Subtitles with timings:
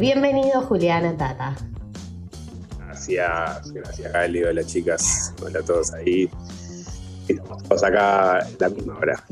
[0.00, 1.56] Bienvenido Juliana Tata.
[2.78, 6.30] Gracias, gracias Gali, hola chicas, hola a todos ahí.
[7.26, 9.24] Estamos todos acá en la misma hora.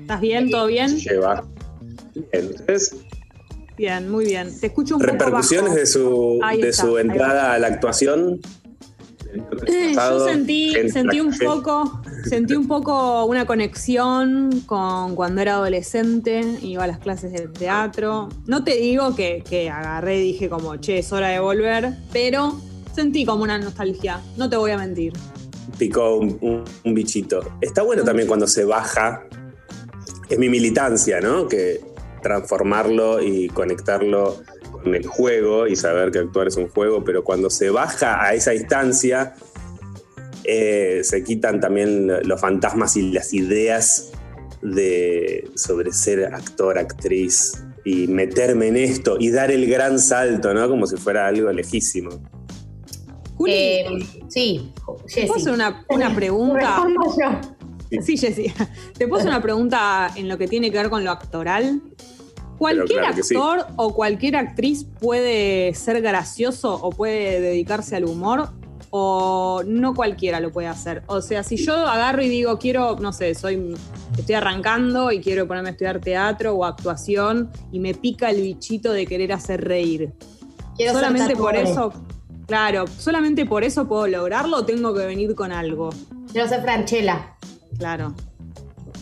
[0.00, 0.50] ¿Estás bien?
[0.50, 0.96] ¿Todo bien?
[0.96, 1.44] Lleva.
[2.14, 2.96] Bien, ¿ustedes?
[3.76, 4.48] Bien, muy bien.
[4.58, 8.40] Te escucho un ¿Repercusiones poco de su, Ahí de está, su entrada a la actuación?
[9.66, 16.40] Eh, Yo sentí, sentí un poco, sentí un poco una conexión con cuando era adolescente,
[16.62, 18.28] iba a las clases de teatro.
[18.46, 22.60] No te digo que, que agarré y dije como, che, es hora de volver, pero
[22.94, 25.12] sentí como una nostalgia, no te voy a mentir.
[25.78, 27.40] Picó un, un- un bichito.
[27.60, 29.24] Está bueno también cuando se baja.
[30.28, 31.46] Es mi militancia, ¿no?
[31.48, 31.80] Que
[32.22, 34.55] transformarlo y conectarlo con
[34.94, 38.54] el juego y saber que actuar es un juego, pero cuando se baja a esa
[38.54, 39.34] instancia,
[40.44, 44.12] eh, se quitan también los fantasmas y las ideas
[44.62, 50.68] de, sobre ser actor, actriz y meterme en esto y dar el gran salto, ¿no?
[50.68, 52.10] Como si fuera algo lejísimo.
[53.36, 55.50] Juli, Eh, sí, ¿te puedo hacer Jessy.
[55.50, 56.82] una, una pregunta?
[58.02, 58.52] Sí, Jessy.
[58.98, 61.82] ¿Te puedo hacer una pregunta en lo que tiene que ver con lo actoral?
[62.58, 63.34] ¿Cualquier claro que sí.
[63.34, 68.50] actor o cualquier actriz puede ser gracioso o puede dedicarse al humor?
[68.90, 71.02] ¿O no cualquiera lo puede hacer?
[71.06, 73.74] O sea, si yo agarro y digo, quiero, no sé, soy,
[74.16, 78.92] estoy arrancando y quiero ponerme a estudiar teatro o actuación y me pica el bichito
[78.92, 80.12] de querer hacer reír.
[80.76, 81.92] Quiero ser solamente por eso,
[82.46, 85.90] claro, solamente por eso puedo lograrlo o tengo que venir con algo.
[86.32, 87.36] Quiero ser Franchella.
[87.78, 88.14] Claro.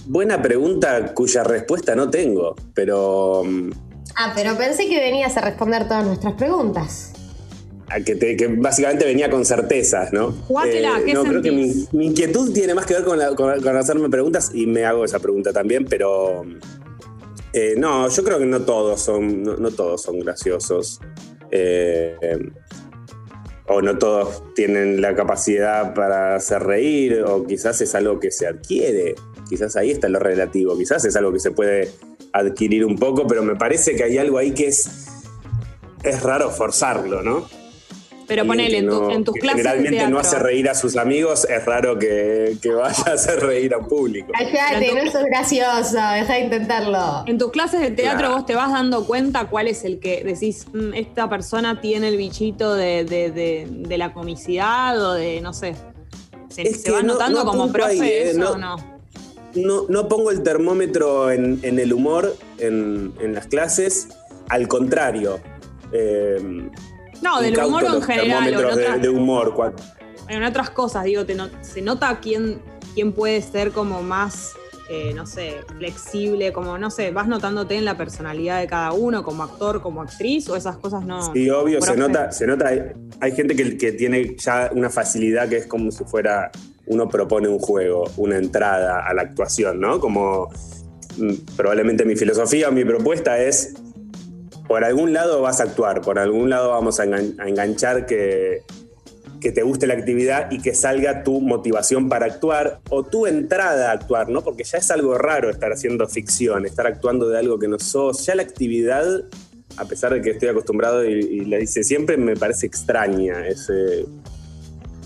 [0.07, 3.71] Buena pregunta cuya respuesta no tengo, pero mm,
[4.17, 7.13] Ah, pero pensé que venías a responder todas nuestras preguntas.
[7.89, 10.29] a que, te- que básicamente venía con certezas, ¿no?
[10.31, 13.61] Eh, Jugátela, ¿qué no, creo que mi, inquietud tiene más que ver con, la- con-
[13.61, 16.45] con hacerme preguntas y me hago esa pregunta también, pero
[17.53, 21.01] eh, no, yo creo que no todos son, no, no todos son graciosos.
[21.51, 22.39] Eh, eh,
[23.67, 28.47] o no todos tienen la capacidad para hacer reír, o quizás es algo que se
[28.47, 29.15] adquiere,
[29.49, 31.91] quizás ahí está lo relativo, quizás es algo que se puede
[32.33, 34.89] adquirir un poco, pero me parece que hay algo ahí que es,
[36.03, 37.47] es raro forzarlo, ¿no?
[38.27, 40.15] Pero Alguien ponele, que en, tu- no- en tus clases de generalmente teatro.
[40.15, 43.79] no hace reír a sus amigos, es raro que, que vaya a hacer reír a
[43.79, 44.33] un público.
[44.33, 47.25] Cállate, no sos gracioso, deja de intentarlo.
[47.27, 48.35] En tus clases de teatro Claro.
[48.37, 52.17] vos te vas dando cuenta cuál es el que decís, "Mm, esta persona tiene el
[52.17, 55.75] bichito de, de- de- de la comicidad o de, no sé.
[56.49, 58.57] ¿Se, Es se que va no- notando no como profe ahí, eh, eso no- o
[58.57, 58.94] no?
[59.55, 64.09] No, no pongo el termómetro en, en el humor en, en las clases,
[64.49, 65.39] al contrario.
[65.93, 66.69] eh,
[67.23, 69.75] No, del humor en general o en termómetros de, otras, de humor.
[70.29, 72.61] en otras cosas, digo, te se nota quién,
[72.95, 74.53] quién puede ser como más,
[74.91, 79.23] eh, no sé, flexible, como, no sé, vas notándote en la personalidad de cada uno,
[79.23, 81.33] como actor, como actriz, o esas cosas no.
[81.33, 82.83] Sí, obvio, se nota, se nota, hay,
[83.21, 86.51] hay gente que, que tiene ya una facilidad que es como si fuera,
[86.87, 90.01] uno propone un juego, una entrada a la actuación, ¿no?
[90.01, 90.51] Como
[91.17, 93.75] mm, probablemente mi filosofía o mi propuesta es,
[94.69, 98.63] por algún lado vas a actuar, por algún lado vamos a, engan- a enganchar que,
[99.41, 103.91] que te guste la actividad y que salga tu motivación para actuar o tu entrada
[103.91, 104.43] a actuar, ¿no?
[104.43, 108.25] Porque ya es algo raro estar haciendo ficción, estar actuando de algo que no sos.
[108.25, 109.05] Ya la actividad,
[109.77, 113.45] a pesar de que estoy acostumbrado y, la hice siempre, me parece extraña.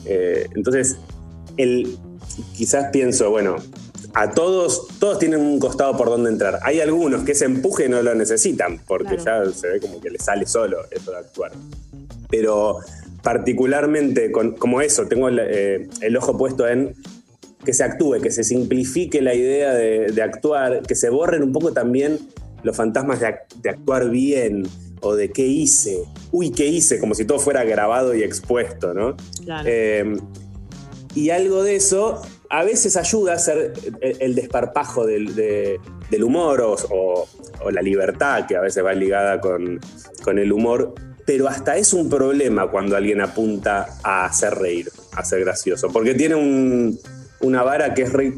[0.04, 0.98] eh, entonces,
[1.58, 1.98] el,
[2.56, 3.56] quizás pienso, bueno,
[4.14, 6.58] a todos, todos tienen un costado por donde entrar.
[6.62, 9.50] Hay algunos que ese empuje no lo necesitan, porque Claro.
[9.50, 11.52] ya se ve como que les sale solo eso de actuar.
[12.30, 12.78] Pero
[13.22, 16.94] particularmente con, como eso, tengo el, eh, el ojo puesto en
[17.64, 21.52] que se actúe, que se simplifique la idea de, de actuar, que se borren un
[21.52, 22.18] poco también
[22.62, 24.66] los fantasmas de actuar bien
[25.00, 26.02] o de qué hice.
[26.32, 29.16] Uy, qué hice, como si todo fuera grabado y expuesto, ¿no?
[29.44, 29.68] Claro.
[29.70, 30.16] Eh,
[31.14, 35.80] y algo de eso a veces ayuda a hacer el, desparpajo del, de-
[36.10, 37.26] del humor o,
[37.70, 39.80] la libertad que a veces va ligada con,
[40.38, 40.94] el humor,
[41.26, 46.14] pero hasta es un problema cuando alguien apunta a hacer reír, a ser gracioso, porque
[46.14, 46.98] tiene un-
[47.40, 48.34] una vara que es re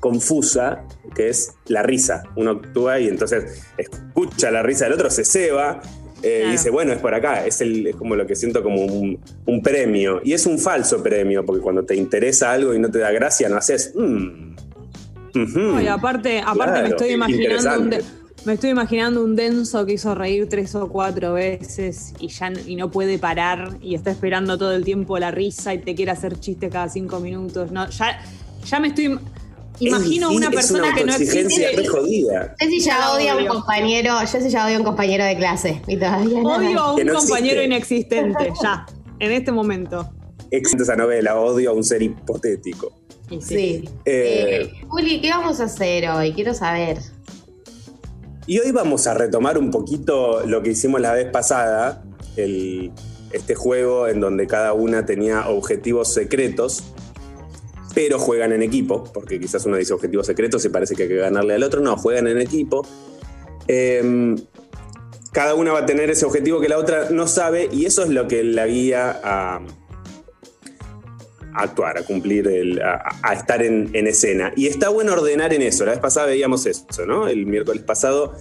[0.00, 0.82] confusa,
[1.14, 2.22] que es la risa.
[2.36, 5.80] Uno actúa y entonces escucha la risa del otro, se ceba.
[6.22, 6.48] Eh, Claro.
[6.48, 9.18] Y dice, bueno, es por acá, es, el, es como lo que siento como un,
[9.46, 10.20] un premio.
[10.24, 13.48] Y es un falso premio, porque cuando te interesa algo y no te da gracia,
[13.48, 13.92] no haces.
[13.94, 14.54] "Mm,
[15.34, 15.58] ujú".
[15.60, 18.04] No, y aparte, aparte Claro, me estoy imaginando un de-
[18.46, 22.74] me estoy imaginando un denso que hizo reír tres o cuatro veces y ya y
[22.74, 26.40] no puede parar y está esperando todo el tiempo la risa y te quiere hacer
[26.40, 27.70] chistes cada cinco minutos.
[27.70, 28.18] No, ya,
[28.64, 29.18] ya me estoy
[29.80, 31.72] imagino Es una persona es que no existe.
[31.76, 32.54] re jodida.
[32.58, 33.52] Jessy ya Ya odia a un odio.
[33.54, 35.82] compañero, Jessy ya odia a un compañero de clase.
[35.86, 36.38] Y todavía.
[36.40, 37.64] Odio a un no compañero existe.
[37.64, 38.86] inexistente, ya,
[39.18, 40.08] en este momento.
[40.50, 42.92] Existe esa novela, odio a un ser hipotético.
[43.30, 43.38] Sí.
[43.40, 43.88] Sí.
[44.04, 46.32] Eh, Eh, Juli, ¿qué vamos a hacer hoy?
[46.32, 46.98] Quiero saber.
[48.46, 52.02] Y hoy vamos a retomar un poquito lo que hicimos la vez pasada,
[52.36, 52.90] el-
[53.32, 56.82] este juego en donde cada una tenía objetivos secretos,
[57.94, 61.16] pero juegan en equipo, porque quizás uno dice objetivos secretos y parece que hay que
[61.16, 62.86] ganarle al otro, no, juegan en equipo.
[63.66, 64.36] Em,
[65.32, 68.08] cada una va a tener ese objetivo que la otra no sabe y eso es
[68.10, 69.60] lo que la guía a,
[71.54, 74.52] actuar, a cumplir, el- a, estar en, en escena.
[74.56, 75.84] Y está bueno ordenar en eso.
[75.84, 77.28] La vez pasada veíamos eso, ¿no?
[77.28, 78.34] El miércoles pasado,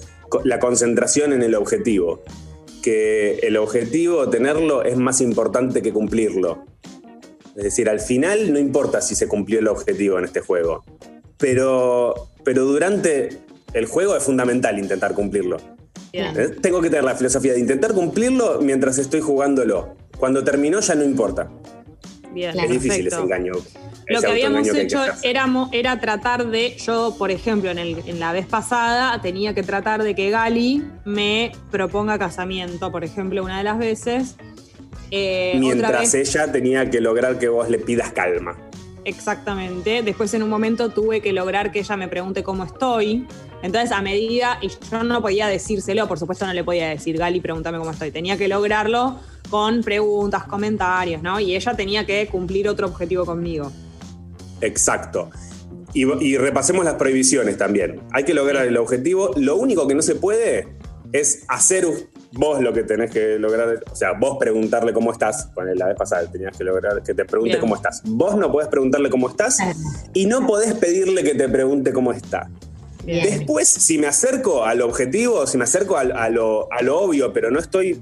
[0.43, 2.21] la concentración en el objetivo.
[2.81, 6.65] Que el objetivo, tenerlo, es más importante que cumplirlo.
[7.59, 10.85] Es decir, al final no importa si se cumplió el objetivo en este juego.
[11.38, 13.38] Pero, pero durante
[13.73, 15.57] el juego es fundamental intentar cumplirlo.
[16.13, 16.56] ¿Eh?
[16.61, 19.97] Tengo que tener la filosofía de intentar cumplirlo mientras estoy jugándolo.
[20.17, 21.50] Cuando terminó ya no importa.
[22.31, 22.67] Bien, Claro.
[22.73, 23.51] Es difícil ese engaño.
[24.07, 28.01] Lo ese que habíamos que hecho éramos, era tratar de, yo por ejemplo, en, el-
[28.07, 33.44] en la vez pasada tenía que tratar de que Gali me proponga casamiento, por ejemplo,
[33.44, 34.35] una de las veces.
[35.11, 38.56] Eh, Mientras ella tenía que lograr que vos le pidas calma.
[39.06, 40.03] Exactamente.
[40.03, 43.25] Después en un momento tuve que lograr que ella me pregunte cómo estoy.
[43.61, 47.41] Entonces a medida, y yo no podía decírselo, por supuesto no le podía decir, Gali,
[47.41, 48.11] pregúntame cómo estoy.
[48.11, 49.19] Tenía que lograrlo
[49.50, 51.39] con preguntas, comentarios, ¿no?
[51.39, 53.71] Y ella tenía que cumplir otro objetivo conmigo.
[54.61, 55.29] Exacto.
[55.94, 58.01] Y, y repasemos las prohibiciones también.
[58.11, 59.31] Hay que lograr el objetivo.
[59.35, 60.67] Lo único que no se puede
[61.11, 61.88] es hacer
[62.31, 63.83] vos lo que tenés que lograr.
[63.91, 65.47] O sea, vos preguntarle cómo estás.
[65.53, 67.61] Con la vez pasada tenías que lograr que te pregunte Bien.
[67.61, 68.01] cómo estás.
[68.05, 69.57] Vos no podés preguntarle cómo estás
[70.13, 72.49] y no podés pedirle que te pregunte cómo está.
[73.05, 73.23] Bien.
[73.23, 77.49] Después, si me acerco al objetivo, si me acerco a, lo, a lo obvio, pero
[77.49, 78.01] no estoy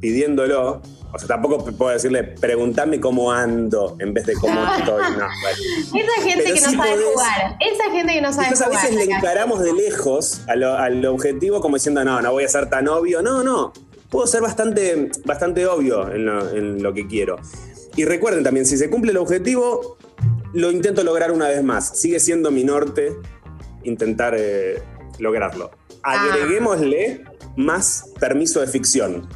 [0.00, 0.80] pidiéndolo,
[1.12, 4.76] o sea, tampoco puedo decirle, pregúntame cómo ando en vez de cómo Ah.
[4.78, 5.02] estoy.
[5.16, 5.26] No.
[6.00, 7.56] Esa gente Pero que no sabe podés- jugar.
[7.60, 8.82] Esa gente que no sabe Quizás a jugar.
[8.82, 12.48] veces le encaramos de lejos a lo- al objetivo como diciendo, no, no voy a
[12.48, 13.22] ser tan obvio.
[13.22, 13.72] No, no,
[14.10, 17.36] puedo ser bastante, bastante obvio en lo, en lo que quiero.
[17.96, 19.96] Y recuerden también, si se cumple el objetivo,
[20.52, 21.98] lo intento lograr una vez más.
[21.98, 23.12] Sigue siendo mi norte
[23.82, 24.82] intentar eh,
[25.18, 25.70] lograrlo.
[26.02, 26.22] Ah.
[26.22, 27.24] Agreguémosle
[27.56, 29.28] más permiso de ficción.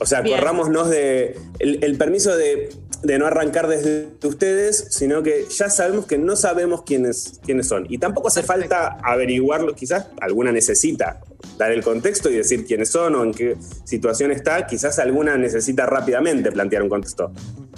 [0.00, 0.38] O sea, Bien.
[0.38, 2.70] corrámonos de el, el permiso de,
[3.02, 7.86] de no arrancar desde ustedes, sino que ya sabemos que no sabemos quiénes, quiénes son.
[7.88, 8.68] Y tampoco hace Perfecto.
[8.76, 11.20] falta averiguarlo, quizás alguna necesita
[11.56, 15.86] dar el contexto y decir quiénes son o en qué situación está, quizás alguna necesita
[15.86, 17.32] rápidamente plantear un contexto.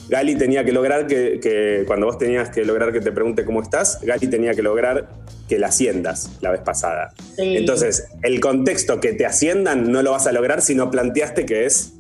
[0.09, 3.63] Gali tenía que lograr que, que cuando vos tenías que lograr que te pregunte cómo
[3.63, 5.09] estás, Gali tenía que lograr
[5.49, 7.13] que la asciendas la vez pasada.
[7.37, 7.57] Sí.
[7.57, 11.67] Entonces, el contexto que te asciendan no lo vas a lograr si no planteaste que
[11.67, 11.93] es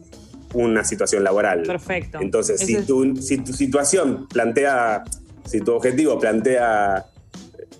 [0.55, 1.63] una situación laboral.
[1.63, 2.19] Perfecto.
[2.21, 5.05] Entonces, si tu, si tu situación plantea,
[5.45, 7.07] si tu objetivo plantea,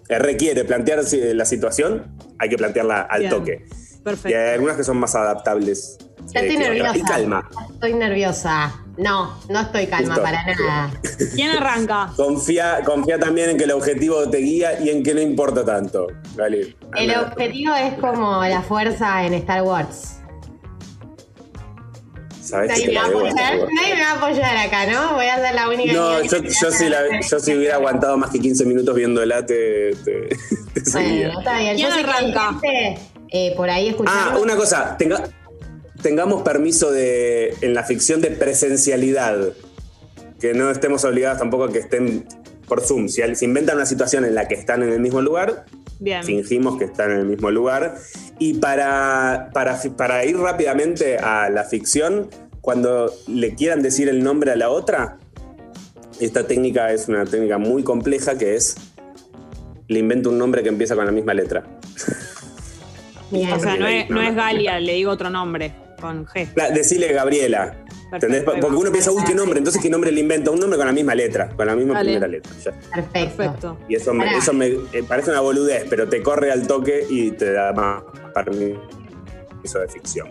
[0.09, 2.07] eh, requiere plantear si- la situación,
[2.39, 3.31] hay que plantearla al Bien.
[3.31, 3.65] toque.
[3.69, 4.39] Y Perfecto.
[4.39, 5.99] hay algunas que son más adaptables.
[6.33, 6.97] Ya eh, estoy nerviosa.
[6.97, 7.49] Y calma.
[7.73, 8.75] Estoy nerviosa.
[8.97, 10.91] No, no estoy calma para nada.
[11.35, 12.13] ¿Quién arranca?
[12.17, 16.07] Confía, confía también en que el objetivo te guía y en que no importa tanto.
[16.37, 16.77] Dale.
[16.97, 20.20] El objetivo es como la fuerza en Star Wars.
[22.51, 23.69] ¿Sabés Nadie que me va a apoyar, hasta vos?
[23.81, 25.15] nadie me va a apoyar acá, ¿no?
[25.15, 28.17] Voy a ser la única No, que- yo, yo, si la- yo si hubiera aguantado
[28.17, 30.29] más que 15 minutos viéndola, te, te,
[30.75, 31.27] te seguía.
[31.27, 31.77] Bueno, está bien.
[31.77, 32.49] ¿Quién Yo arranca?
[32.61, 32.99] gente,
[33.31, 34.33] eh, por ahí escuchando.
[34.33, 35.29] Ah, una cosa, tenga-
[36.03, 39.39] tengamos permiso de, en la ficción de presencialidad,
[40.41, 42.27] que no estemos obligados tampoco a que estén
[42.71, 43.09] por Zoom.
[43.09, 45.67] Si se inventan una situación en la que están en el mismo lugar,
[45.99, 46.25] Bien.
[46.25, 47.97] fingimos que están en el mismo lugar.
[48.39, 52.31] Y para, para, para ir rápidamente a la ficción,
[52.63, 55.19] cuando le quieran decir el nombre a la otra,
[56.21, 58.77] esta técnica es una técnica muy compleja que es,
[59.89, 61.65] le invento un nombre que empieza con la misma letra.
[63.31, 63.53] Bien.
[63.53, 64.35] O sea, no es, no es.
[64.35, 66.53] Galia, le digo otro nombre, con G.
[66.55, 67.77] Cla- Decirle Gabriela.
[68.11, 70.87] Perfecto, Porque uno piensa, uy, qué nombre, entonces qué nombre le inventa, un nombre con
[70.87, 72.53] la misma letra, con la misma primera letra.
[72.65, 72.73] ya.
[72.73, 73.37] Perfecto.
[73.37, 73.79] Perfecto.
[73.89, 77.31] Y eso, me, eso me eh, parece una boludez, pero te corre al toque y
[77.33, 78.03] te da más
[78.35, 80.29] permiso de ficción.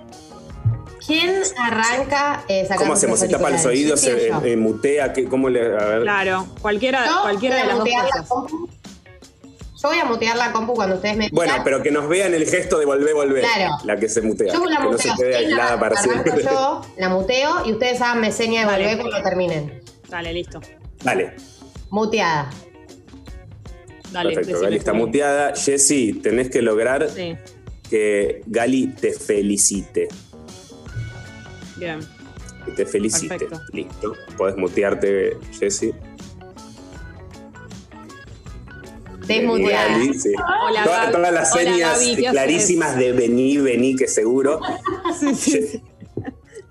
[1.05, 3.19] ¿Quién arranca eh, ¿Cómo hacemos?
[3.19, 4.01] ¿Se tapa los oídos?
[4.01, 5.11] ¿Se eh, eh, mutea?
[5.11, 5.61] ¿Qué- ¿Cómo le.?
[5.61, 6.01] A ver.
[6.03, 8.51] Claro, cualquiera, cualquiera de las dos la cosas.
[9.81, 12.45] Yo voy a mutear la compu cuando ustedes me Bueno, pero que nos vean el
[12.45, 13.43] gesto de volver, volver.
[13.43, 13.75] Claro.
[13.85, 14.53] La que se mutea.
[14.53, 15.15] Yo la que no muteo.
[15.15, 16.43] se quede la- aislada para siempre.
[16.43, 18.83] yo, la muteo y ustedes háganme seña de Vale.
[18.89, 19.81] volver cuando terminen.
[20.09, 20.59] Dale, listo.
[21.03, 21.33] Dale.
[21.91, 22.49] Muteada.
[24.11, 25.53] Dale, Perfecto, Gali está muteada.
[25.55, 27.37] Jessy, tenés que lograr Sí,
[27.89, 30.07] que Gali te felicite.
[31.77, 31.99] bien.
[32.65, 33.29] Que te felicite.
[33.37, 33.61] Perfecto.
[33.71, 34.13] Listo.
[34.35, 35.93] Podés mutearte, Jessy.
[39.29, 39.97] Desmuteada.
[40.19, 40.33] Sí.
[40.67, 41.11] Hola, Toda- Gaby.
[41.13, 44.59] todas las Hola, señas Gaby, ¿qué clarísimas de vení, vení, que seguro.
[45.35, 45.81] Sí.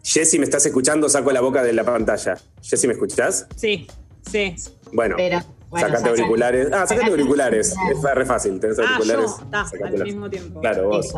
[0.03, 1.09] Jessy, ¿me estás escuchando?
[1.09, 2.39] Saco la boca de la pantalla.
[2.63, 3.47] Jessy, ¿me escuchás?
[3.57, 3.87] Sí,
[4.31, 4.55] sí.
[4.93, 6.69] Bueno, Pero, bueno, sacate saca- auriculares.
[6.73, 7.75] Ah, sacate auriculares.
[7.91, 8.59] Es re fácil.
[8.59, 9.31] Tenés Ah, auriculares.
[9.39, 10.61] yo, está, al mismo tiempo.
[10.61, 11.13] Claro, vos.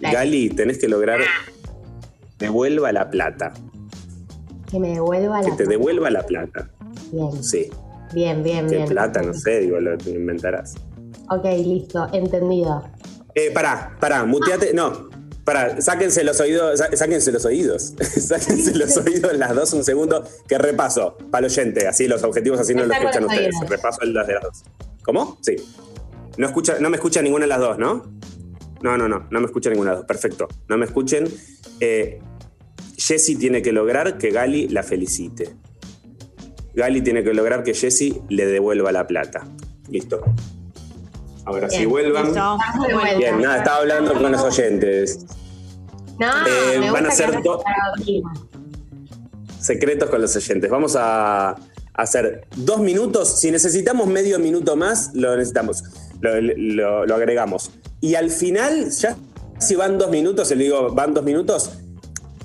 [0.00, 1.20] Gali, tenés que lograr
[2.38, 3.52] devuelva la plata.
[4.70, 6.70] Que me devuelva Que la te devuelva la plata.
[7.10, 7.68] Bien, Sí.
[8.14, 8.88] Bien, bien, ¿Qué bien.
[8.88, 9.22] plata?
[9.22, 10.74] No sé, digo, lo inventarás.
[11.30, 12.84] Ok, listo, entendido.
[13.34, 14.72] Eh, pará, pará, muteate.
[14.74, 15.08] No,
[15.44, 17.94] pará, sáquense los oídos, sá- sáquense los oídos.
[18.00, 22.58] sáquense los oídos las dos un segundo, que repaso para el oyente, así los objetivos
[22.60, 23.54] así no Me lo saco escuchan los ustedes.
[23.56, 23.70] oídos.
[23.70, 24.62] Repaso el- las de las dos.
[25.02, 25.38] ¿Cómo?
[25.42, 25.56] Sí.
[26.36, 28.04] No, escucha, no me escucha ninguna de las dos, ¿no?
[28.80, 30.06] No, no, no, no me escucha ninguna de las dos.
[30.06, 30.48] Perfecto.
[30.68, 31.24] No me escuchen.
[31.80, 32.20] Eh,
[32.96, 35.56] Jessy tiene que lograr que Gali la felicite.
[36.78, 39.44] Gali tiene que lograr que Jessy le devuelva la plata.
[39.90, 40.20] Listo.
[41.44, 42.26] Ahora sí Bien, vuelvan.
[42.26, 42.58] Listo.
[43.18, 45.26] Bien, nada, estaba hablando con los oyentes.
[46.18, 47.62] No, Eh, me van a gusta ser que do-
[49.60, 50.70] Secretos con los oyentes.
[50.70, 51.56] Vamos a
[51.94, 53.40] hacer dos minutos.
[53.40, 55.82] Si necesitamos medio minuto más, lo necesitamos.
[56.20, 57.70] Lo, lo- lo agregamos.
[58.00, 59.16] Y al final, ya
[59.58, 61.72] si van dos minutos, le digo, van dos minutos,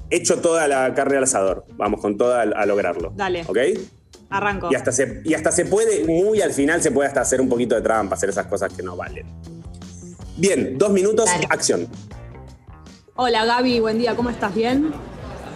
[0.10, 1.66] echo toda la carne al asador.
[1.78, 3.14] Vamos con toda a lograrlo.
[3.16, 3.44] Dale.
[3.48, 3.58] ¿Ok?
[4.34, 4.70] Arranco.
[4.72, 7.48] Y hasta, se, y hasta se puede, muy al final se puede hasta hacer un
[7.48, 9.28] poquito de trampa, hacer esas cosas que no valen.
[10.38, 11.46] Bien, dos minutos, Dale.
[11.52, 11.88] acción.
[13.16, 14.56] Hola Gaby, buen día, ¿cómo estás?
[14.56, 14.92] ¿Bien?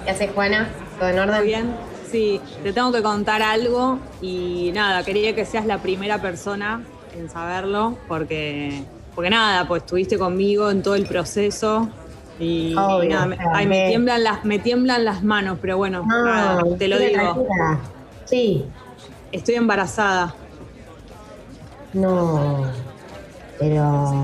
[0.05, 0.69] ¿Qué haces, Juana?
[0.99, 1.35] ¿Todo en orden?
[1.35, 1.75] ¿Todo bien?
[2.11, 6.83] Sí, te tengo que contar algo y nada, quería que seas la primera persona
[7.17, 8.83] en saberlo porque,
[9.15, 11.89] porque nada, pues estuviste conmigo en todo el proceso
[12.39, 16.05] y, y Obvio, nada, me, ay, me tiemblan las, me tiemblan las manos, pero bueno,
[16.05, 17.79] nada, te lo digo, tranquila.
[18.29, 18.65] Sí,
[19.31, 20.35] estoy embarazada.
[21.93, 22.65] no.
[23.59, 24.23] Pero.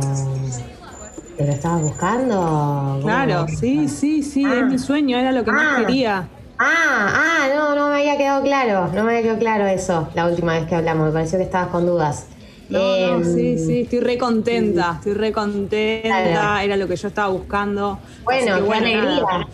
[1.36, 3.00] ¿Pero estabas buscando?
[3.02, 4.60] Claro, sí, sí, sí, Ah.
[4.60, 5.82] es mi sueño, era lo que más Ah.
[5.86, 6.28] quería.
[6.60, 6.68] Ah,
[7.16, 8.90] ah, no, no me había quedado claro.
[8.94, 11.08] No me había quedado claro eso la última vez que hablamos.
[11.08, 12.28] Me pareció que estabas con dudas.
[12.70, 16.60] No, no, Em, sí, sí, estoy re contenta, estoy re contenta, Claro.
[16.64, 18.00] era lo que yo estaba buscando.
[18.24, 19.04] Bueno, qué alegría.
[19.04, 19.48] nada.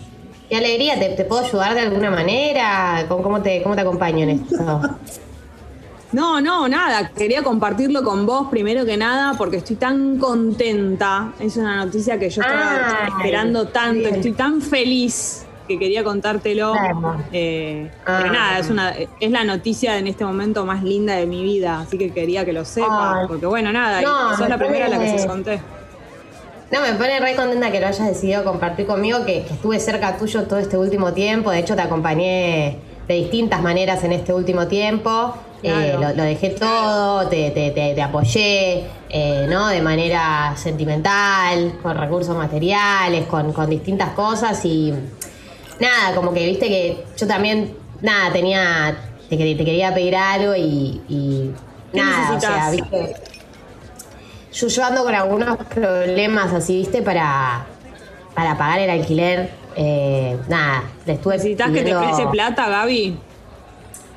[0.50, 0.98] Qué alegría.
[1.00, 3.06] ¿Te, te puedo ayudar de alguna manera?
[3.08, 4.82] ¿Cómo, cómo te, ¿Cómo te acompaño en esto?
[6.12, 11.34] No, no, nada, quería compartirlo con vos primero que nada porque estoy tan contenta.
[11.39, 14.15] Es una noticia que yo estaba Ay, esperando tanto, bien.
[14.15, 16.72] estoy tan feliz que quería contártelo.
[16.72, 17.24] Claro.
[17.32, 21.44] Eh, pero nada, es, una, es la noticia en este momento más linda de mi
[21.44, 23.27] vida, así que quería que lo sepas, Ay.
[23.27, 25.62] porque bueno, nada, y No, sos la primera a la que se conté.
[26.71, 30.17] No, me pone re contenta que lo hayas decidido compartir conmigo, que, que estuve cerca
[30.17, 31.49] tuyo todo este último tiempo.
[31.49, 35.33] De hecho, te acompañé de distintas maneras en este último tiempo.
[35.63, 39.67] Eh, lo, lo dejé todo, te, te- te- te apoyé, eh, ¿no?
[39.67, 44.93] De manera sentimental, con recursos materiales, con, con distintas cosas y
[45.79, 48.95] nada, como que viste que yo también, nada, tenía,
[49.27, 51.51] te, te quería pedir algo y, y
[51.91, 53.15] ¿Qué nada, o sea, viste.
[54.53, 57.65] Yo, yo ando con algunos problemas así, viste, para,
[58.34, 59.50] para pagar el alquiler.
[59.75, 63.18] Eh, nada, le estuve ¿Necesitas que te preste plata, Gaby?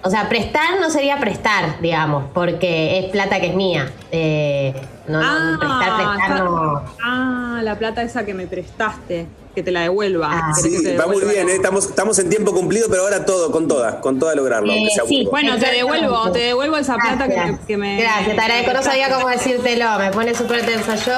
[0.05, 3.91] O sea, prestar no sería prestar, digamos, porque es plata que es mía.
[4.11, 4.75] Eh,
[5.07, 6.83] no, no, prestar, prestar está- no.
[7.05, 10.29] ah, la plata esa que me prestaste, que te la devuelva.
[10.33, 10.53] Ah.
[10.61, 11.53] ¿Querés Sí, va muy bien, ¿eh?
[11.55, 15.05] estamos, estamos en tiempo cumplido, pero ahora todo, con toda, con toda lograrlo, Eh, sea
[15.07, 15.29] sí.
[15.31, 17.61] Bueno, te devuelvo, te devuelvo esa plata que me, Gracias.
[17.69, 18.73] que me- Gracias, te agradezco.
[18.73, 20.97] No sabía cómo decírtelo, me pone súper tensa.
[20.97, 21.13] Yo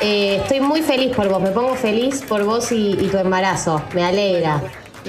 [0.00, 3.82] eh, estoy muy feliz por vos, me pongo feliz por vos y, y tu embarazo.
[3.94, 4.60] Me alegra.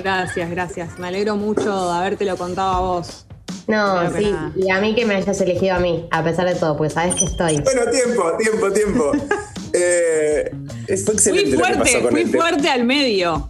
[0.03, 0.99] Gracias, gracias.
[0.99, 3.25] Me alegro mucho de habértelo contado a vos.
[3.67, 4.51] No, sí, nada.
[4.55, 7.15] y a mí que me hayas elegido a mí, a pesar de todo, porque sabes
[7.15, 7.61] que estoy.
[7.61, 9.11] Bueno, tiempo, tiempo, tiempo.
[9.71, 10.49] Eh,
[10.87, 12.43] fue Fui excelente lo que fuerte, pasó con fui el tema.
[12.43, 13.49] fuerte al medio.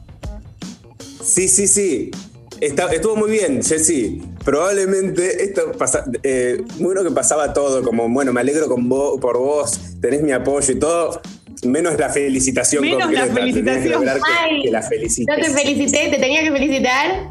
[1.24, 2.12] Sí, sí, sí.
[2.60, 4.22] Está- estuvo muy bien, Jessy.
[4.44, 9.38] Probablemente esto pasa, eh, bueno que pasaba todo, como bueno, me alegro con vos, por
[9.38, 11.22] vos, tenés mi apoyo y todo,
[11.66, 13.34] menos la felicitación Menos la concreta.
[13.36, 14.04] Que felicitación.
[14.04, 15.36] que, Ay, que la No felicites.
[15.38, 17.30] te felicité, te tenía que felicitar.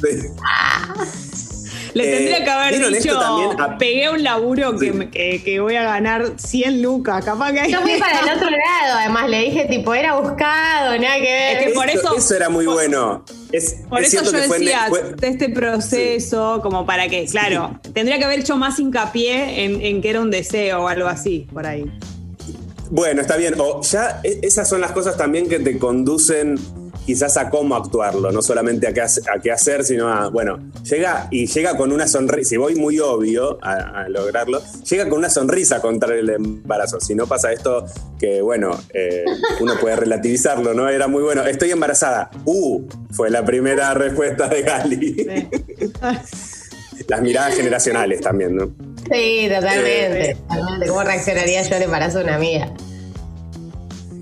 [1.92, 3.60] Le Eh, tendría que haber ¿vieron esto dicho, también?
[3.60, 5.06] A- pegué un laburo que, Sí.
[5.10, 7.24] que, que voy a ganar 100 lucas.
[7.24, 11.16] Capaz que Yo fui para el otro lado, además le dije tipo, era buscado, nada
[11.16, 11.56] que ver.
[11.58, 13.24] Es que por eso- Eso era muy bueno.
[13.50, 18.18] Es, Por es eso yo que decía fue- este proceso, como para que, claro, tendría
[18.18, 21.66] que haber hecho más hincapié en, en que era un deseo o algo así, por
[21.66, 21.90] ahí.
[22.90, 23.54] Bueno, está bien.
[23.58, 26.58] O ya e- esas son las cosas también que te conducen
[27.06, 31.28] quizás a cómo actuarlo, no solamente a qué, a qué hacer, sino a, bueno, llega
[31.30, 35.30] y llega con una sonrisa, si voy muy obvio a, a lograrlo, llega con una
[35.30, 37.00] sonrisa a contar el embarazo.
[37.00, 37.84] Si no pasa esto,
[38.18, 39.24] que bueno, eh,
[39.60, 40.88] uno puede relativizarlo, ¿no?
[40.88, 41.44] Era muy bueno.
[41.46, 42.30] Estoy embarazada.
[42.44, 45.14] Uh, fue la primera respuesta de Gali.
[45.14, 45.48] Sí.
[47.08, 48.72] Las miradas generacionales también, ¿no?
[49.10, 50.36] Sí, totalmente.
[50.48, 50.86] Totalmente.
[50.86, 52.72] ¿Cómo reaccionaría yo al embarazo de una amiga?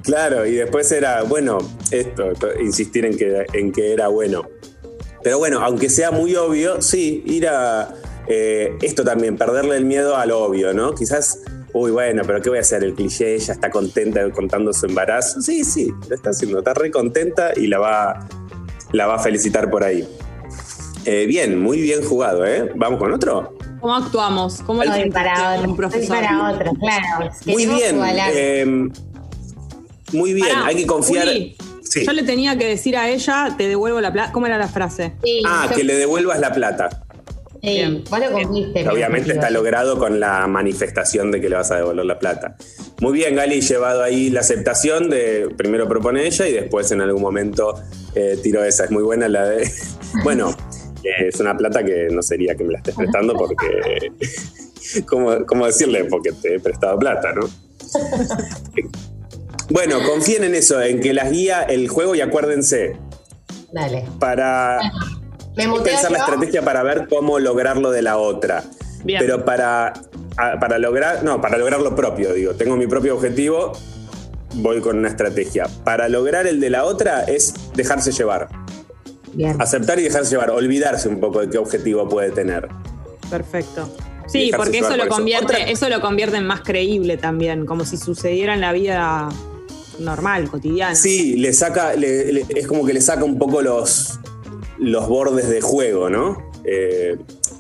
[0.03, 1.59] Claro, y después era, bueno,
[1.91, 4.49] esto, to- insistir en que, en que era bueno.
[5.23, 7.93] Pero bueno, aunque sea muy obvio, sí, ir a
[8.27, 10.95] eh, esto también, perderle el miedo al obvio, ¿no?
[10.95, 11.41] Quizás,
[11.75, 12.83] uy, bueno, pero ¿qué voy a hacer?
[12.85, 15.43] El cliché, ella está contenta contando su embarazo.
[15.43, 18.27] Sí, sí, lo está haciendo, está re contenta y la va,
[18.93, 20.09] la va a felicitar por ahí.
[21.05, 22.71] Eh, bien, muy bien jugado, ¿eh?
[22.77, 23.58] ¿Vamos con otro?
[23.81, 24.61] ¿Cómo actuamos?
[24.67, 25.77] ¿Cómo lo para otro.
[25.77, 26.17] Profesor?
[26.17, 27.31] para otro, claro.
[27.47, 28.01] Muy bien.
[28.35, 28.89] eh,
[30.13, 31.29] muy bien, Pará, hay que confiar.
[31.83, 32.05] Sí.
[32.05, 34.33] Yo le tenía que decir a ella, te devuelvo la plata.
[34.33, 35.15] ¿Cómo era la frase?
[35.23, 37.05] Sí, Ah, yo- que le devuelvas la plata.
[37.63, 38.05] sí, Bien.
[38.09, 38.89] vos lo cumpliste.
[38.89, 42.57] Obviamente está logrado con la manifestación de que le vas a devolver la plata.
[43.01, 47.23] Muy bien, Gali, llevado ahí la aceptación de primero propone ella y después en algún
[47.23, 47.75] momento
[48.15, 48.85] eh, tiró esa.
[48.85, 49.71] Es muy buena la de.
[50.25, 50.57] Bueno,
[51.19, 54.13] es una plata que no sería que me la estés prestando porque.
[55.07, 56.05] ¿Cómo, cómo decirle?
[56.05, 57.49] Porque te he prestado plata, ¿no?
[59.71, 62.97] Bueno, confíen en eso, en que las guía el juego y acuérdense,
[63.71, 64.05] Dale.
[64.19, 64.81] para
[65.85, 68.65] pensar la estrategia para ver cómo lograrlo de la otra.
[69.05, 69.21] Bien.
[69.21, 69.93] Pero para,
[70.59, 73.73] para lograr, no, para lograr lo propio, digo, tengo mi propio objetivo,
[74.55, 75.67] voy con una estrategia.
[75.85, 78.49] Para lograr el de la otra es dejarse llevar,
[79.35, 79.61] Bien.
[79.61, 82.69] aceptar y dejarse llevar, olvidarse un poco de qué objetivo puede tener.
[83.31, 83.89] Perfecto.
[84.27, 85.09] Sí, porque eso lo, eso.
[85.15, 89.29] convierte, Otra- eso lo convierte en más creíble también, como si sucediera en la vida
[89.99, 90.95] normal, cotidiana.
[90.95, 94.19] Sí, le saca, le- le- es como que le saca un poco los,
[94.79, 96.51] los bordes de juego, ¿no?
[96.65, 97.17] Eh,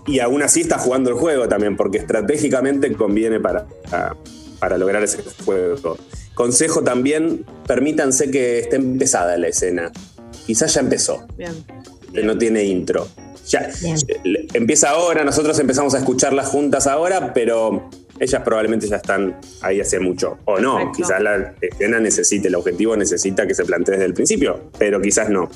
[0.07, 4.16] y aún así está jugando el juego también, porque estratégicamente conviene para, para-
[4.59, 5.96] para lograr ese juego.
[6.35, 9.90] Consejo también, permítanse que esté empezada la escena.
[10.48, 11.52] Quizás ya empezó, Bien.
[12.24, 13.06] no tiene intro.
[13.48, 13.96] Ya, Bien.
[14.54, 20.00] empieza ahora, nosotros empezamos a escucharlas juntas ahora, pero ellas probablemente ya están ahí hace
[20.00, 20.38] mucho.
[20.46, 20.96] O no, Perfecto.
[20.96, 25.28] quizás la escena necesite, el objetivo necesita que se plantee desde el principio, pero quizás
[25.28, 25.50] no.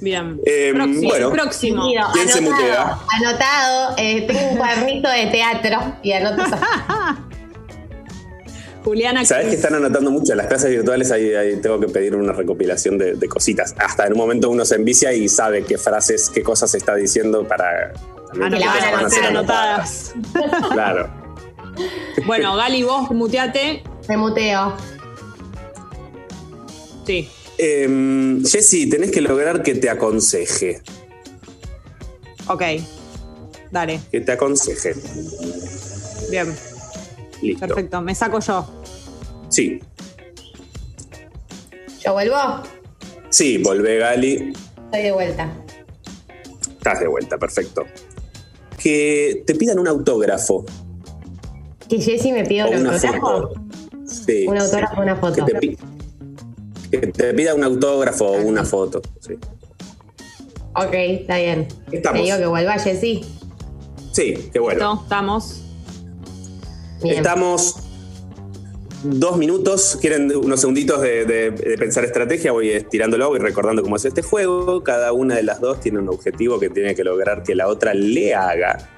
[0.00, 0.40] Bien.
[0.46, 1.08] Eh, próximo.
[1.10, 1.30] bueno.
[1.30, 1.82] próximo.
[1.84, 2.06] Entendido.
[2.14, 2.98] ¿Quién se Anotado, mutea?
[3.28, 3.94] Anotado.
[3.98, 6.42] eh, tengo un cuadernito de teatro y anoto
[8.84, 9.24] Juliana.
[9.24, 12.32] Sabes que están anotando mucho en las clases virtuales, ahí, ahí tengo que pedir una
[12.32, 13.74] recopilación de, de cositas.
[13.78, 17.46] Hasta en un momento uno se envicia y sabe qué frases, qué cosas está diciendo
[17.46, 17.92] para...
[18.28, 20.14] también Ah, no, Que van a van van a ser ser anotadas.
[20.72, 21.10] Claro.
[22.26, 23.82] Bueno, Gali, vos muteate.
[24.06, 24.74] Me muteo.
[27.06, 27.28] Sí.
[27.58, 30.82] Eh, Jessy, tenés que lograr que te aconseje.
[32.48, 32.62] Ok.
[33.70, 34.00] Dale.
[34.10, 34.94] Que te aconseje.
[36.30, 36.54] Bien.
[37.42, 37.66] Listo.
[37.66, 38.00] Perfecto.
[38.00, 38.66] Me saco yo.
[39.48, 39.80] Sí,
[42.04, 42.36] ¿Yo vuelvo?
[43.30, 44.52] sí, volvé Gali.
[44.86, 45.52] Estoy de vuelta.
[46.78, 47.84] Estás de vuelta, perfecto.
[48.78, 50.64] Que te pidan un autógrafo
[51.88, 53.20] Que Jessy me pida un una autógrafo.
[53.20, 53.54] foto.
[54.06, 54.46] Sí.
[54.48, 55.44] Un autógrafo o una Que foto.
[55.44, 55.76] te,
[56.90, 59.00] que te pida un autógrafo o una foto.
[59.20, 59.34] sí.
[60.74, 61.68] Ok, está bien.
[61.92, 62.18] Estamos.
[62.20, 63.22] Te digo que vuelva Jessy.
[64.12, 64.80] Sí, qué bueno.
[64.92, 65.02] ¿Listo?
[65.04, 65.61] Estamos.
[67.02, 67.16] Bien.
[67.16, 67.76] Estamos
[69.04, 69.98] dos minutos.
[70.00, 72.52] ¿Quieren unos segunditos de, de- de pensar estrategia?
[72.52, 74.82] Voy estirándolo y recordando cómo es este juego.
[74.84, 77.94] Cada una de las dos tiene un objetivo que tiene que lograr que la otra
[77.94, 78.88] le haga.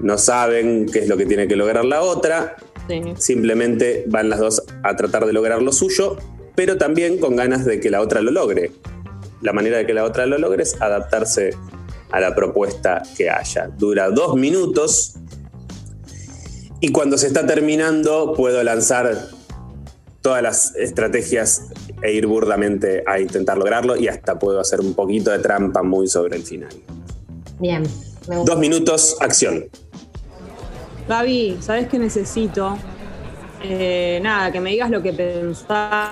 [0.00, 2.56] No saben qué es lo que tiene que lograr la otra.
[2.88, 3.00] Sí.
[3.18, 6.16] Simplemente van las dos a tratar de lograr lo suyo,
[6.54, 8.70] pero también con ganas de que la otra lo logre.
[9.40, 11.50] La manera de que la otra lo logre es adaptarse
[12.12, 13.68] a la propuesta que haya.
[13.76, 15.14] Dura dos minutos
[16.80, 19.28] y cuando se está terminando puedo lanzar
[20.20, 21.70] todas las estrategias
[22.02, 26.08] e ir burdamente a intentar lograrlo y hasta puedo hacer un poquito de trampa muy
[26.08, 26.74] sobre el final.
[27.58, 27.84] Bien.
[28.28, 28.52] Me gusta.
[28.52, 29.66] Dos minutos, acción.
[31.08, 32.76] Gaby, ¿sabes qué necesito?
[33.62, 36.10] Eh, nada, que me digas lo que pensás,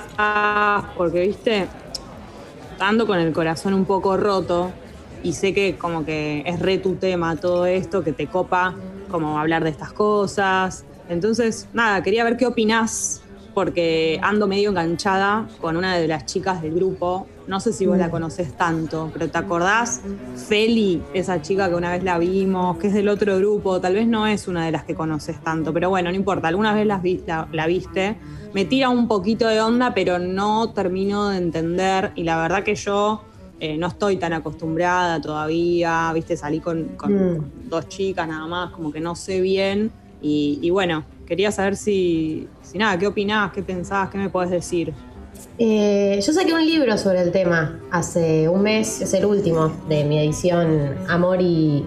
[0.96, 1.66] porque viste,
[2.78, 4.72] ando con el corazón un poco roto
[5.22, 8.76] y sé que como que es re tu tema todo esto, que te copa
[9.14, 10.84] como hablar de estas cosas.
[11.08, 13.22] Entonces, nada, quería ver qué opinás
[13.54, 17.28] porque ando medio enganchada con una de las chicas del grupo.
[17.46, 20.00] No sé si vos la conoces tanto, pero ¿te acordás?
[20.48, 24.08] Feli, esa chica que una vez la vimos, que es del otro grupo, tal vez
[24.08, 27.00] no es una de las que conoces tanto, pero bueno, no importa, alguna vez la,
[27.52, 28.16] la viste.
[28.52, 32.74] Me tira un poquito de onda, pero no termino de entender y la verdad que
[32.74, 33.22] yo
[33.60, 37.68] eh, no estoy tan acostumbrada todavía, viste, salí con, mm.
[37.68, 39.90] dos chicas nada más, como que no sé bien.
[40.26, 43.52] Y, bueno, quería saber si, si, nada, ¿qué opinás?
[43.52, 44.08] ¿Qué pensás?
[44.08, 44.94] ¿Qué me podés decir?
[45.58, 50.02] Eh, yo saqué un libro sobre el tema hace un mes, es el último de
[50.04, 51.84] mi edición Amor y,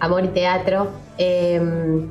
[0.00, 0.90] Amor y Teatro.
[1.18, 2.10] Em,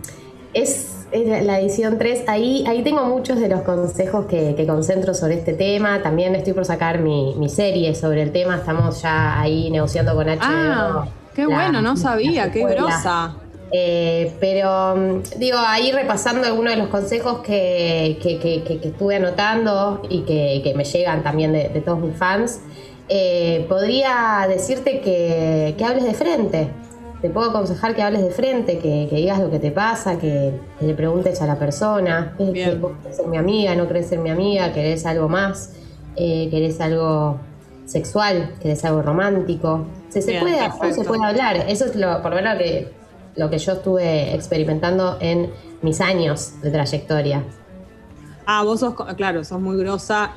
[0.54, 2.24] es es la edición 3.
[2.28, 6.02] Ahí, ahí tengo muchos de los consejos que, concentro sobre este tema.
[6.02, 8.58] También estoy por sacar mi, serie sobre el tema.
[8.58, 10.39] Estamos ya ahí negociando con HBO.
[10.41, 13.36] Ah, qué bueno, no sabía, qué grosa.
[13.72, 18.17] Eh, pero mm, digo, ahí repasando algunos de los consejos que,
[18.84, 22.62] estuve anotando y que, me llegan también de, todos mis fans,
[23.10, 26.69] eh, podría decirte que hables de frente
[27.21, 30.93] te puedo aconsejar que hables de frente, que, digas lo que te pasa, que, le
[30.93, 32.77] preguntes a la persona, ¿querés
[33.12, 33.75] ser mi amiga?
[33.75, 34.71] ¿No querés ser mi amiga?
[34.73, 35.73] ¿Querés algo más?
[36.15, 37.39] Eh, ¿Querés algo
[37.86, 38.53] sexual?
[38.62, 39.86] ¿Querés algo romántico?
[40.10, 40.60] Se, se puede,
[40.93, 41.65] se puede hablar.
[41.67, 42.91] Eso es lo, por lo menos que,
[43.36, 45.49] lo que yo estuve experimentando en
[45.82, 47.43] mis años de trayectoria.
[48.45, 50.32] Ah, vos sos, claro, sos muy grosa.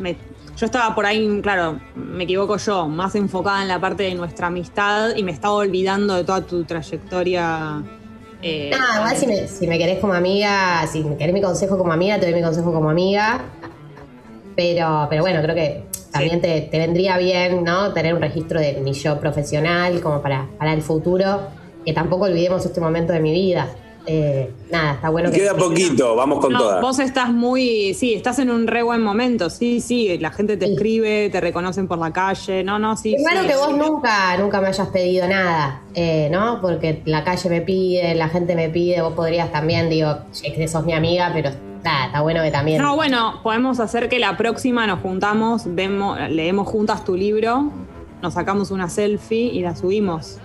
[0.56, 4.48] Yo estaba por ahí, claro, me equivoco yo, más enfocada en la parte de nuestra
[4.48, 7.82] amistad y me estaba olvidando de toda tu trayectoria.
[8.42, 11.78] Eh, no, igual si me, si me querés como amiga, si me querés mi consejo
[11.78, 13.40] como amiga, te doy mi consejo como amiga.
[14.54, 17.92] Pero, pero bueno, creo que también te, vendría bien, ¿no?
[17.92, 21.40] Tener un registro de mi yo profesional como para, para el futuro.
[21.86, 23.68] Que tampoco olvidemos este momento de mi vida.
[24.06, 25.30] Eh, nada, está bueno.
[25.30, 29.00] que queda poquito, vamos con no, Vos estás muy, sí, estás en un re buen
[29.00, 33.14] momento, sí, sí, la gente te escribe, te reconocen por la calle, no, no, sí.
[33.14, 36.60] Es raro que vos nunca, nunca me hayas pedido nada, eh, ¿no?
[36.60, 40.84] Porque la calle me pide, la gente me pide, vos podrías también, digo, que sos
[40.84, 41.50] mi amiga, pero
[41.84, 42.82] nada, está bueno que también.
[42.82, 47.70] No, bueno, podemos hacer que la próxima nos juntamos, vemos, leemos juntas tu libro,
[48.20, 50.38] nos sacamos una selfie y la subimos.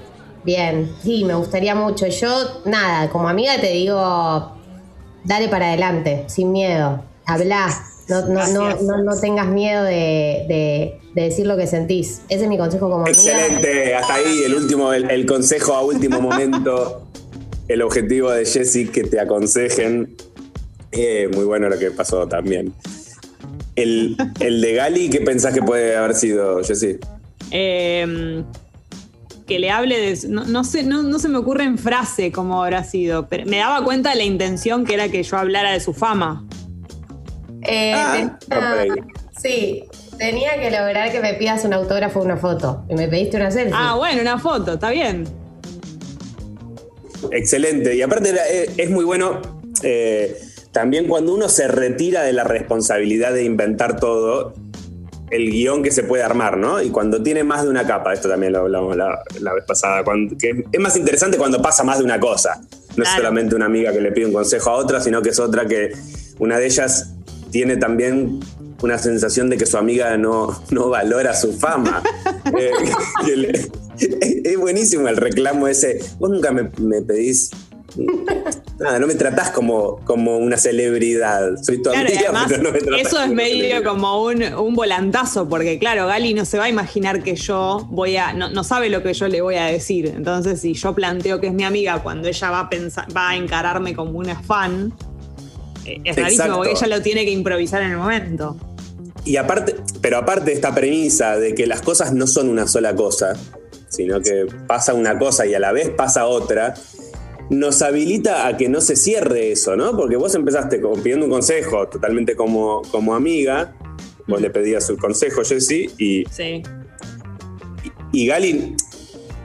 [0.48, 2.08] Bien, sí, me gustaría mucho.
[2.08, 4.56] Yo, nada, como amiga te digo,
[5.26, 7.68] dale para adelante, sin miedo, habla.
[8.08, 12.22] No, no, no, no, tengas miedo de, decir lo que sentís.
[12.30, 13.10] Ese es mi consejo como amiga.
[13.10, 17.06] Excelente, hasta ahí el último, el, consejo a último momento.
[17.68, 20.16] el objetivo de Jessy que te aconsejen.
[20.94, 22.74] Eh, muy bueno lo que pasó también.
[23.76, 27.00] El, el de Gali, ¿qué pensás que puede haber sido, Jessy?
[27.52, 28.46] Eh,
[29.48, 30.28] que le hable de.
[30.28, 34.12] No, sé, no, se me ocurre en frase cómo habrá sido, pero me daba cuenta
[34.12, 36.46] de la intención que era que yo hablara de su fama.
[37.64, 38.38] Eh, ah,
[39.42, 39.86] sí,
[40.20, 42.86] tenía que lograr que me pidas un autógrafo o una foto.
[42.90, 43.74] Y me pediste una selfie.
[43.76, 45.28] Ah, bueno, una foto, está bien.
[47.32, 47.96] Excelente.
[47.96, 49.42] Y aparte eh, es muy bueno.
[49.84, 50.38] Eh,
[50.72, 54.54] también cuando uno se retira de la responsabilidad de inventar todo
[55.30, 56.82] el guion que se puede armar, ¿no?
[56.82, 60.04] Y cuando tiene más de una capa, esto también lo hablamos la, vez pasada,
[60.40, 62.62] que es más interesante cuando pasa más de una cosa.
[62.96, 65.40] No es solamente una amiga que le pide un consejo a otra, sino que es
[65.40, 65.92] otra que
[66.40, 67.14] una de ellas
[67.52, 68.40] tiene también
[68.82, 72.04] una sensación de que su amiga no, no valora su fama.
[72.58, 72.72] Eh,
[74.44, 76.00] es buenísimo el reclamo ese.
[76.18, 77.52] Vos nunca me, me pedís
[78.80, 81.58] Nada, no me tratás como, como una celebridad.
[81.62, 86.08] Soy tu amiga, pero no me tratás Eso es medio como un, volantazo, porque claro,
[86.08, 88.34] Gali no se va a imaginar que yo voy a.
[88.34, 90.08] No, sabe lo que yo le voy a decir.
[90.16, 93.36] Entonces, si yo planteo que es mi amiga cuando ella va a pensar, va a
[93.36, 94.94] encararme como una fan,
[95.86, 98.58] eh, es rarísimo porque ella lo tiene que improvisar en el momento.
[99.26, 102.96] Y aparte, pero aparte de esta premisa de que las cosas no son una sola
[102.96, 103.34] cosa,
[103.90, 106.76] sino que pasa una cosa y a la vez pasa otra
[107.50, 109.96] nos habilita a que no se cierre eso, ¿no?
[109.96, 113.76] Porque vos empezaste pidiendo un consejo totalmente como, como amiga,
[114.28, 116.62] vos le pedías el consejo, Jessy, y, sí.
[118.12, 118.76] y, Gali,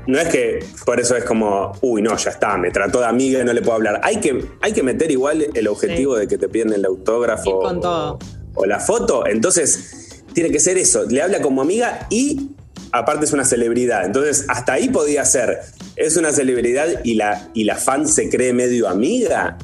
[0.07, 3.41] no es que por eso es como, uy, no, ya está, me trató de amiga
[3.41, 4.01] y no le puedo hablar.
[4.03, 7.81] Hay que, hay que meter igual el objetivo de que te piden el autógrafo con
[7.81, 8.19] todo.
[8.55, 12.51] O, o la foto, entonces tiene que ser eso, le habla como amiga y
[12.93, 14.05] aparte es una celebridad.
[14.05, 15.61] Entonces, hasta ahí podía ser.
[15.97, 19.59] Es una celebridad y la, y la fan se cree medio amiga.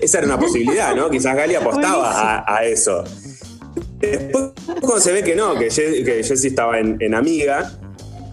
[0.00, 1.10] Esa era una posibilidad, ¿no?
[1.10, 3.04] Quizás Gali apostaba a, eso.
[3.98, 7.72] Después, cuando se ve que no, que, Jessie estaba en, amiga,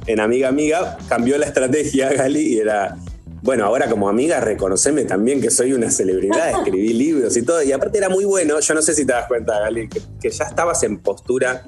[0.06, 2.98] en amiga amiga, cambió la estrategia Gali y era
[3.42, 7.62] bueno, ahora como amiga, reconoceme también que soy una celebridad, escribí libros y todo.
[7.62, 10.32] Y aparte era muy bueno, yo no sé si te das cuenta, Gali, que, que
[10.32, 11.64] ya estabas en postura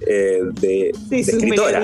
[0.00, 1.80] eh, de, Sí, de escritora.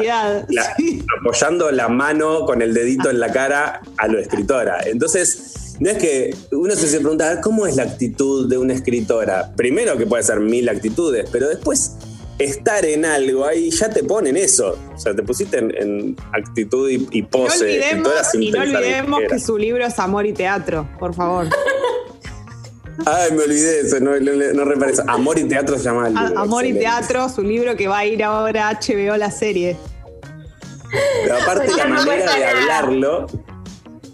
[0.48, 1.02] La- sí.
[1.20, 4.80] Apoyando la mano con el dedito en la cara a lo escritora.
[4.86, 9.52] Entonces, no es que uno se pregunta, ¿cómo es la actitud de una escritora?
[9.56, 11.92] Primero que puede ser mil actitudes, pero después
[12.38, 14.76] estar en algo ahí ya te ponen eso.
[14.94, 18.42] O sea, te pusiste en, en actitud y, y No pose de olvidemos, escritora sin
[18.42, 21.46] y no olvidemos que su libro es Amor y Teatro, por favor.
[23.06, 25.02] Ay, me olvidé eso, no, no, no reparé eso.
[25.08, 26.80] Amor y teatro se llama el A- libro, Amor y excelente.
[27.08, 29.76] Teatro, su libro que va a ir ahora a HBO la serie.
[31.24, 33.26] Pero aparte Pues la no manera de hablarlo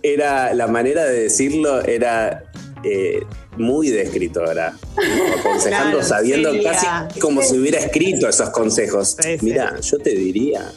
[0.03, 2.45] era, la manera de decirlo era
[2.85, 3.21] eh,
[3.59, 4.75] muy de escritora.
[5.41, 6.87] Aconsejando, Claro, sabiendo casi
[7.21, 9.17] como si hubiera escrito esos consejos.
[9.43, 10.71] Mira, yo te diría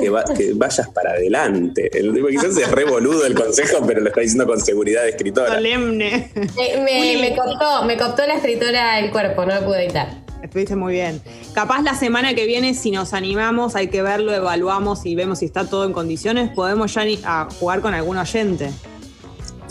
[0.00, 1.90] que, va- que vayas para adelante.
[1.98, 5.54] El, quizás es re boludo el consejo, pero lo está diciendo con seguridad de escritora.
[5.54, 6.30] Solemne.
[6.56, 10.22] Me, me, me cooptó, me cooptó la escritora el cuerpo, no lo pude evitar.
[10.42, 11.20] Estuviste muy bien.
[11.54, 15.44] Capaz la semana que viene, si nos animamos, hay que verlo, evaluamos y vemos si
[15.44, 18.70] está todo en condiciones, podemos ya ni- a jugar con algún oyente.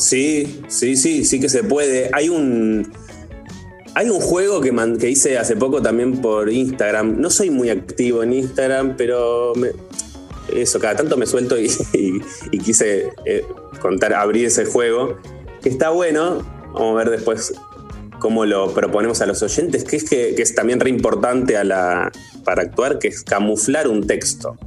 [0.02, 2.10] Sí, sí, sí, sí que se puede.
[2.14, 2.92] Hay un.
[3.94, 7.20] Hay un juego que, man- que hice hace poco también por Instagram.
[7.20, 9.72] No soy muy activo en Instagram, pero me-
[10.56, 11.70] eso, cada tanto me suelto y,
[12.64, 13.46] quise eh,
[13.82, 15.18] contar, abrir ese juego.
[15.62, 16.40] Que está bueno.
[16.74, 17.54] Vamos a ver después
[18.20, 21.64] cómo lo proponemos a los oyentes, que es que, que es también re importante a
[21.64, 22.12] la,
[22.46, 24.58] para actuar, que es camuflar un texto.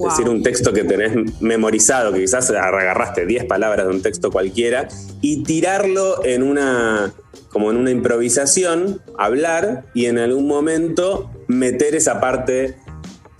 [0.00, 0.08] Wow.
[0.08, 4.30] Es decir, un texto que tenés memorizado, que quizás agarraste 10 palabras de un texto
[4.30, 4.88] cualquiera,
[5.20, 7.12] y tirarlo en una,
[7.50, 12.76] como en una improvisación, hablar y en algún momento meter esa parte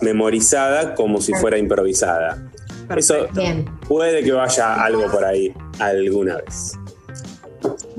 [0.01, 2.47] memorizada como si fuera improvisada.
[2.95, 3.27] Eso.
[3.33, 3.65] Bien.
[3.87, 6.73] puede que vaya algo por ahí alguna vez.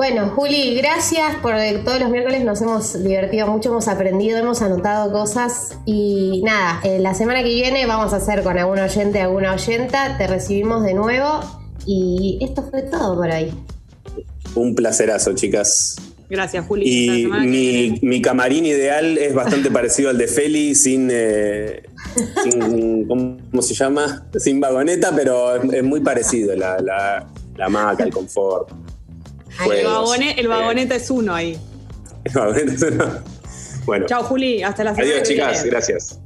[0.02, 1.52] Bueno, Juli, gracias por
[1.84, 6.98] todos los miércoles nos hemos divertido mucho, hemos aprendido, hemos anotado cosas y nada, eh,
[6.98, 10.94] la semana que viene vamos a hacer con algún oyente, alguna oyenta, te recibimos de
[10.94, 11.38] nuevo
[11.86, 13.54] y esto fue todo por hoy.
[14.56, 15.94] Un placerazo, chicas.
[16.28, 16.82] Gracias, Juli.
[16.84, 21.84] Y mi, camarín ideal es bastante parecido al de Feli, sin, eh,
[22.42, 24.26] sin- ¿cómo se llama?
[24.36, 28.68] Sin vagoneta, pero es, es muy parecido la, la, la hamaca, el confort.
[29.60, 29.92] El, Juegos.
[30.10, 31.58] vagone- el Eh, vagoneta es uno ahí.
[32.24, 33.22] el vagoneta es una-
[33.84, 34.62] Bueno, Chao, Juli.
[34.62, 36.18] Hasta la semana adiós chicas, gracias.